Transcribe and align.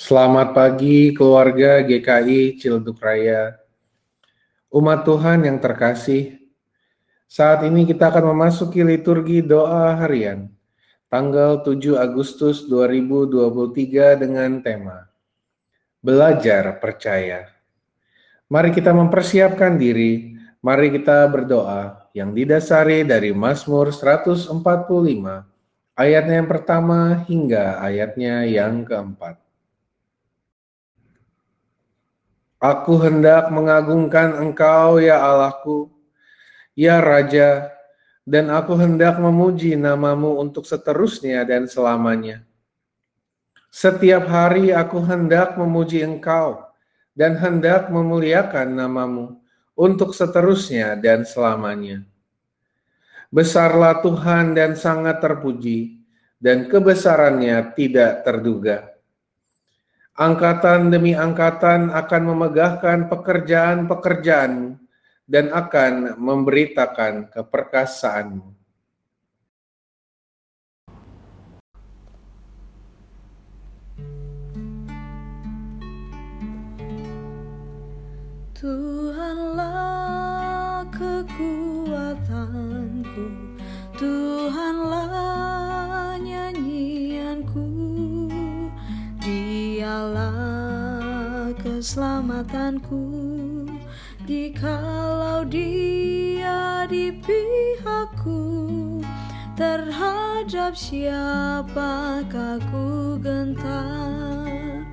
Selamat 0.00 0.56
pagi 0.56 1.12
keluarga 1.12 1.84
GKI 1.84 2.56
Cilduk 2.56 3.04
Raya. 3.04 3.60
Umat 4.72 5.04
Tuhan 5.04 5.44
yang 5.44 5.60
terkasih, 5.60 6.40
saat 7.28 7.68
ini 7.68 7.84
kita 7.84 8.08
akan 8.08 8.32
memasuki 8.32 8.80
liturgi 8.80 9.44
doa 9.44 9.92
harian 10.00 10.48
tanggal 11.12 11.60
7 11.60 12.00
Agustus 12.00 12.64
2023 12.64 14.24
dengan 14.24 14.64
tema 14.64 15.04
Belajar 16.00 16.80
Percaya. 16.80 17.52
Mari 18.48 18.72
kita 18.72 18.96
mempersiapkan 18.96 19.76
diri, 19.76 20.32
mari 20.64 20.96
kita 20.96 21.28
berdoa 21.28 22.08
yang 22.16 22.32
didasari 22.32 23.04
dari 23.04 23.36
Mazmur 23.36 23.92
145 23.92 24.48
ayatnya 25.92 26.34
yang 26.40 26.48
pertama 26.48 27.20
hingga 27.28 27.84
ayatnya 27.84 28.48
yang 28.48 28.88
keempat. 28.88 29.49
Aku 32.60 33.00
hendak 33.00 33.48
mengagungkan 33.48 34.36
Engkau, 34.36 35.00
ya 35.00 35.16
Allahku, 35.16 35.88
ya 36.76 37.00
Raja, 37.00 37.72
dan 38.28 38.52
aku 38.52 38.76
hendak 38.76 39.16
memuji 39.16 39.80
namamu 39.80 40.36
untuk 40.36 40.68
seterusnya 40.68 41.40
dan 41.48 41.64
selamanya. 41.64 42.44
Setiap 43.72 44.28
hari 44.28 44.76
aku 44.76 45.00
hendak 45.00 45.56
memuji 45.56 46.04
Engkau 46.04 46.68
dan 47.16 47.40
hendak 47.40 47.88
memuliakan 47.88 48.76
namamu 48.76 49.40
untuk 49.72 50.12
seterusnya 50.12 51.00
dan 51.00 51.24
selamanya. 51.24 52.04
Besarlah 53.32 54.04
Tuhan 54.04 54.52
dan 54.52 54.76
sangat 54.76 55.24
terpuji, 55.24 55.96
dan 56.36 56.68
kebesarannya 56.68 57.72
tidak 57.72 58.20
terduga 58.20 58.89
angkatan 60.20 60.92
demi 60.92 61.16
angkatan 61.16 61.88
akan 61.88 62.22
memegahkan 62.28 63.08
pekerjaan-pekerjaanmu 63.08 64.76
dan 65.24 65.48
akan 65.48 66.20
memberitakan 66.20 67.32
keperkasaanmu. 67.32 68.52
Tuhanlah 78.60 79.64
kekuatanku, 80.92 82.44
keselamatanku. 91.80 93.00
Jikalau 94.28 95.48
dia 95.48 96.84
di 96.84 97.08
pihakku 97.24 99.00
Terhadap 99.56 100.76
siapakah 100.76 102.60
ku 102.68 103.16
gentar? 103.24 104.84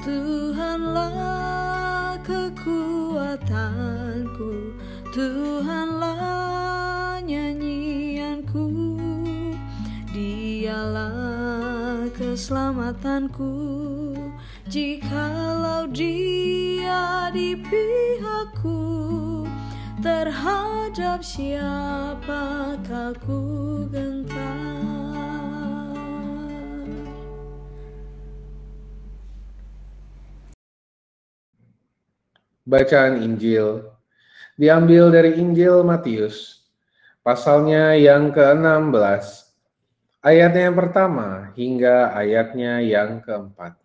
Tuhanlah 0.00 2.16
kekuatanku 2.24 3.52
Tuhanlah 5.12 7.20
nyanyianku. 7.20 8.96
Dialah 10.08 12.08
keselamatanku 12.16 13.52
Jikalau 14.70 15.90
dia 15.90 17.26
di 17.34 17.58
pihakku 17.58 18.78
Terhadap 19.98 21.26
siapakah 21.26 23.10
ku 23.18 23.42
gentar 23.90 24.70
Bacaan 32.62 33.26
Injil 33.26 33.82
diambil 34.54 35.10
dari 35.10 35.42
Injil 35.42 35.82
Matius, 35.82 36.68
pasalnya 37.26 37.98
yang 37.98 38.30
ke-16, 38.30 39.50
ayatnya 40.22 40.70
yang 40.70 40.76
pertama 40.78 41.50
hingga 41.58 42.14
ayatnya 42.14 42.78
yang 42.84 43.18
keempat. 43.26 43.79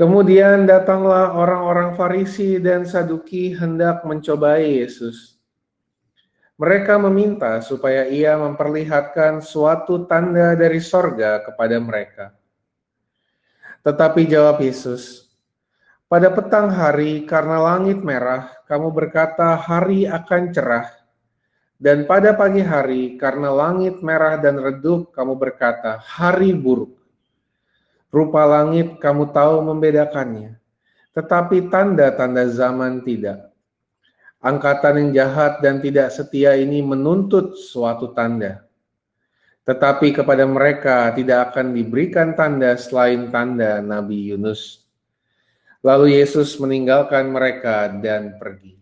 Kemudian 0.00 0.64
datanglah 0.64 1.36
orang-orang 1.36 1.92
Farisi 1.92 2.56
dan 2.56 2.88
Saduki 2.88 3.52
hendak 3.52 4.00
mencobai 4.08 4.80
Yesus. 4.80 5.36
Mereka 6.56 6.96
meminta 6.96 7.60
supaya 7.60 8.08
ia 8.08 8.32
memperlihatkan 8.40 9.44
suatu 9.44 10.08
tanda 10.08 10.56
dari 10.56 10.80
sorga 10.80 11.44
kepada 11.44 11.76
mereka. 11.76 12.32
Tetapi 13.84 14.24
jawab 14.24 14.64
Yesus, 14.64 15.28
pada 16.08 16.32
petang 16.32 16.72
hari 16.72 17.28
karena 17.28 17.60
langit 17.60 18.00
merah, 18.00 18.56
kamu 18.64 18.96
berkata 18.96 19.52
hari 19.52 20.08
akan 20.08 20.48
cerah. 20.48 20.88
Dan 21.76 22.08
pada 22.08 22.32
pagi 22.32 22.64
hari 22.64 23.20
karena 23.20 23.52
langit 23.52 24.00
merah 24.00 24.40
dan 24.40 24.56
redup, 24.64 25.12
kamu 25.12 25.36
berkata 25.36 26.00
hari 26.00 26.56
buruk. 26.56 26.99
Rupa 28.10 28.42
langit 28.42 28.98
kamu 28.98 29.30
tahu 29.30 29.62
membedakannya, 29.70 30.58
tetapi 31.14 31.70
tanda-tanda 31.70 32.42
zaman 32.50 33.06
tidak. 33.06 33.54
Angkatan 34.42 34.98
yang 34.98 35.10
jahat 35.14 35.62
dan 35.62 35.78
tidak 35.78 36.10
setia 36.10 36.58
ini 36.58 36.82
menuntut 36.82 37.54
suatu 37.54 38.10
tanda. 38.10 38.66
Tetapi 39.62 40.16
kepada 40.16 40.42
mereka 40.48 41.14
tidak 41.14 41.54
akan 41.54 41.70
diberikan 41.70 42.34
tanda 42.34 42.74
selain 42.74 43.30
tanda 43.30 43.78
Nabi 43.78 44.34
Yunus. 44.34 44.82
Lalu 45.86 46.18
Yesus 46.18 46.58
meninggalkan 46.58 47.30
mereka 47.30 47.94
dan 48.00 48.40
pergi. 48.40 48.79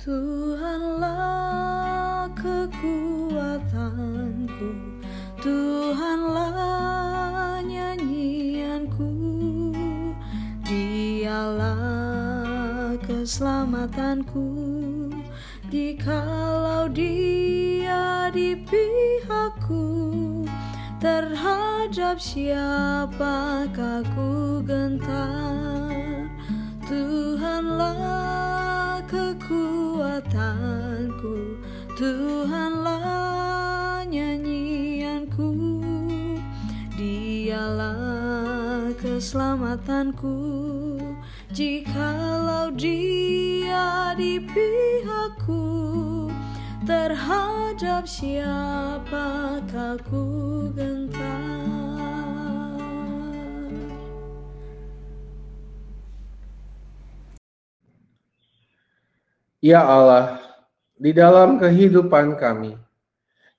Tuhanlah 0.00 1.12
kekuatanku 2.32 3.36
Tuhanlah 5.44 6.56
nyanyianku. 7.60 9.12
Dialah 10.64 11.76
keselamatanku 13.04 14.48
Jikalau 15.68 16.88
dia 16.88 18.32
di 18.32 18.56
pihakku. 18.56 19.84
Terhadap 20.96 22.16
siapakah 22.16 24.00
ku 24.16 24.64
gentar 24.64 26.09
Tuhanlah 26.90 28.98
kekuatanku 29.06 30.02
Tuhanlah 31.94 34.02
nyanyianku. 34.10 35.54
Dialah 36.98 38.90
keselamatanku. 38.98 40.34
Jikalau 41.50 42.70
dia 42.78 44.14
di 44.14 44.38
pihakku 44.38 45.66
Terhadap 46.86 48.06
siapakah 48.06 49.98
ku 50.06 50.70
gentar 50.74 51.79
Ya 59.60 59.84
Allah, 59.84 60.40
di 60.96 61.12
dalam 61.12 61.60
kehidupan 61.60 62.40
kami, 62.40 62.80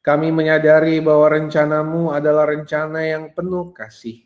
kami 0.02 0.34
menyadari 0.34 0.98
bahwa 0.98 1.30
rencanamu 1.30 2.10
adalah 2.10 2.50
rencana 2.50 3.06
yang 3.06 3.30
penuh 3.38 3.70
kasih. 3.70 4.26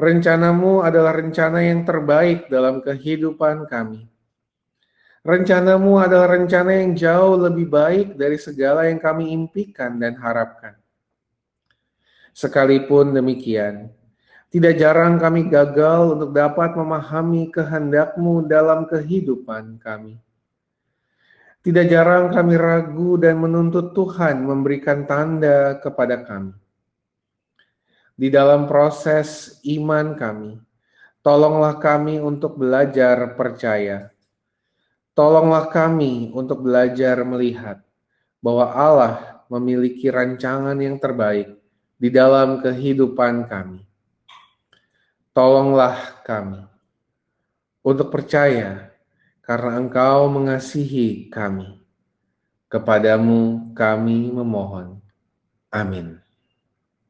Rencanamu 0.00 0.80
adalah 0.80 1.12
rencana 1.12 1.60
yang 1.60 1.84
terbaik 1.84 2.48
dalam 2.48 2.80
kehidupan 2.80 3.68
kami. 3.68 4.08
Rencanamu 5.28 6.00
adalah 6.00 6.40
rencana 6.40 6.72
yang 6.72 6.96
jauh 6.96 7.36
lebih 7.36 7.68
baik 7.68 8.16
dari 8.16 8.40
segala 8.40 8.88
yang 8.88 8.96
kami 8.96 9.36
impikan 9.36 10.00
dan 10.00 10.16
harapkan. 10.16 10.72
Sekalipun 12.32 13.12
demikian, 13.12 13.92
tidak 14.48 14.80
jarang 14.80 15.20
kami 15.20 15.52
gagal 15.52 16.16
untuk 16.16 16.32
dapat 16.32 16.72
memahami 16.72 17.52
kehendakmu 17.52 18.48
dalam 18.48 18.88
kehidupan 18.88 19.76
kami. 19.84 20.16
Tidak 21.66 21.90
jarang 21.90 22.30
kami 22.30 22.54
ragu 22.54 23.18
dan 23.18 23.42
menuntut 23.42 23.90
Tuhan 23.90 24.38
memberikan 24.46 25.02
tanda 25.02 25.74
kepada 25.82 26.22
kami. 26.22 26.54
Di 28.14 28.30
dalam 28.30 28.70
proses 28.70 29.58
iman 29.66 30.14
kami, 30.14 30.62
tolonglah 31.26 31.82
kami 31.82 32.22
untuk 32.22 32.54
belajar 32.54 33.34
percaya. 33.34 34.14
Tolonglah 35.10 35.66
kami 35.66 36.30
untuk 36.30 36.62
belajar 36.62 37.18
melihat 37.26 37.82
bahwa 38.38 38.70
Allah 38.70 39.14
memiliki 39.50 40.06
rancangan 40.06 40.78
yang 40.78 41.02
terbaik 41.02 41.50
di 41.98 42.14
dalam 42.14 42.62
kehidupan 42.62 43.50
kami. 43.50 43.82
Tolonglah 45.34 46.22
kami 46.22 46.62
untuk 47.82 48.06
percaya 48.14 48.94
karena 49.46 49.78
Engkau 49.78 50.26
mengasihi 50.26 51.30
kami. 51.30 51.78
Kepadamu 52.66 53.70
kami 53.78 54.34
memohon. 54.34 54.98
Amin. 55.70 56.25